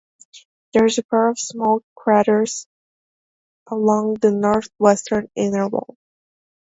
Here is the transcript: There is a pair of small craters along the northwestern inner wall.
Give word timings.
There 0.73 0.87
is 0.87 0.97
a 0.97 1.03
pair 1.03 1.29
of 1.29 1.37
small 1.37 1.83
craters 1.93 2.65
along 3.67 4.15
the 4.15 4.31
northwestern 4.31 5.29
inner 5.35 5.67
wall. 5.69 5.95